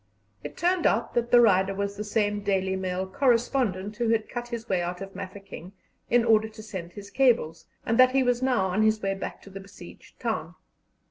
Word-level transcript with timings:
It 0.43 0.57
turned 0.57 0.87
out 0.87 1.13
that 1.13 1.29
the 1.29 1.39
rider 1.41 1.75
was 1.75 1.95
the 1.95 2.03
same 2.03 2.39
Daily 2.39 2.75
Mail 2.75 3.05
correspondent 3.05 3.97
who 3.97 4.09
had 4.09 4.27
cut 4.31 4.47
his 4.47 4.67
way 4.67 4.81
out 4.81 4.99
of 4.99 5.13
Mafeking 5.15 5.73
in 6.09 6.25
order 6.25 6.49
to 6.49 6.63
send 6.63 6.93
his 6.93 7.11
cables, 7.11 7.67
and 7.85 7.99
that 7.99 8.09
he 8.13 8.23
was 8.23 8.41
now 8.41 8.65
on 8.65 8.81
his 8.81 8.99
way 9.03 9.13
back 9.13 9.43
to 9.43 9.51
the 9.51 9.59
besieged 9.59 10.19
town. 10.19 10.55